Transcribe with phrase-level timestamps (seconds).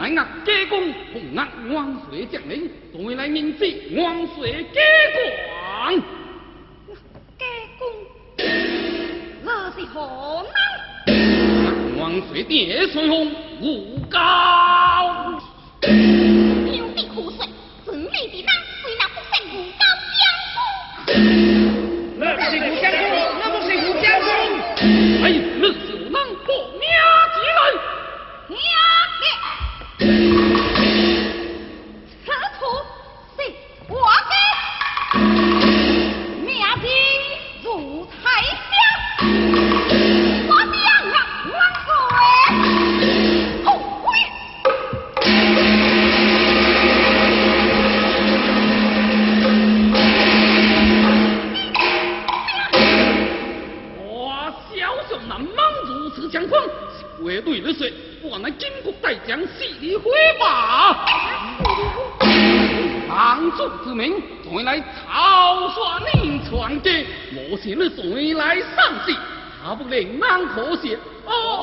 [0.00, 1.36] 乃额家公 nghe con, không 家公。
[1.36, 2.68] 家公你是何人万岁 chẳng đến.
[2.94, 3.52] Tôi lại mình
[57.22, 57.86] 我对你说，
[58.22, 59.46] 我乃金国大将势
[59.78, 60.10] 力挥
[60.40, 61.04] 拔。
[63.06, 64.14] 堂主之命，
[64.50, 68.66] 回来草率您传给，我请你谁来上
[69.04, 69.14] 席，
[69.62, 70.96] 他不令难可惜。
[71.26, 71.62] 哦，